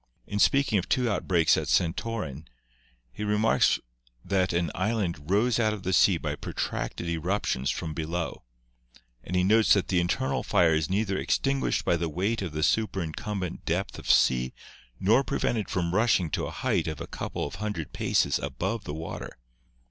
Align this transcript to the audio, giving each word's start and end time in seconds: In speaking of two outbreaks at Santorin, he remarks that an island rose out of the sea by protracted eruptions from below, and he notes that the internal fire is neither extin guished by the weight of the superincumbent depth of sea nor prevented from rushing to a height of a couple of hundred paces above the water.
In 0.25 0.39
speaking 0.39 0.79
of 0.79 0.89
two 0.89 1.07
outbreaks 1.11 1.55
at 1.57 1.67
Santorin, 1.67 2.47
he 3.11 3.23
remarks 3.23 3.79
that 4.25 4.51
an 4.51 4.71
island 4.73 5.29
rose 5.29 5.59
out 5.59 5.73
of 5.73 5.83
the 5.83 5.93
sea 5.93 6.17
by 6.17 6.33
protracted 6.33 7.07
eruptions 7.07 7.69
from 7.69 7.93
below, 7.93 8.41
and 9.23 9.35
he 9.35 9.43
notes 9.43 9.73
that 9.73 9.89
the 9.89 9.99
internal 9.99 10.41
fire 10.41 10.73
is 10.73 10.89
neither 10.89 11.17
extin 11.23 11.59
guished 11.61 11.83
by 11.83 11.97
the 11.97 12.09
weight 12.09 12.41
of 12.41 12.51
the 12.53 12.63
superincumbent 12.63 13.63
depth 13.63 13.99
of 13.99 14.09
sea 14.09 14.55
nor 14.99 15.23
prevented 15.23 15.69
from 15.69 15.93
rushing 15.93 16.31
to 16.31 16.47
a 16.47 16.49
height 16.49 16.87
of 16.87 16.99
a 16.99 17.05
couple 17.05 17.45
of 17.45 17.57
hundred 17.61 17.93
paces 17.93 18.39
above 18.39 18.85
the 18.85 18.95
water. 18.95 19.37